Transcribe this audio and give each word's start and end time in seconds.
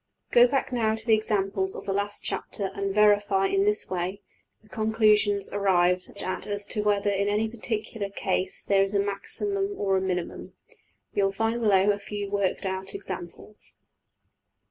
Go 0.31 0.47
back 0.47 0.73
now 0.73 0.95
to 0.95 1.05
the 1.05 1.13
examples 1.13 1.75
of 1.75 1.85
the 1.85 1.93
last 1.93 2.23
chapter 2.23 2.71
and 2.73 2.91
verify 2.91 3.45
in 3.45 3.65
this 3.65 3.87
way 3.87 4.19
the 4.63 4.67
conclusions 4.67 5.47
arrived 5.53 6.09
at 6.23 6.47
as 6.47 6.65
to 6.65 6.81
whether 6.81 7.11
in 7.11 7.27
any 7.27 7.47
particular 7.47 8.09
case 8.09 8.63
there 8.63 8.81
is 8.81 8.95
a 8.95 8.99
maximum 8.99 9.75
or 9.77 9.97
a 9.97 10.01
minimum. 10.01 10.53
You 11.13 11.25
will 11.25 11.31
find 11.31 11.61
below 11.61 11.91
a 11.91 11.99
few 11.99 12.31
worked 12.31 12.65
out 12.65 12.95
examples. 12.95 13.75